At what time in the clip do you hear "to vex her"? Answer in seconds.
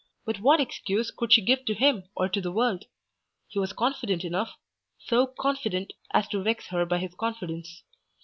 6.29-6.87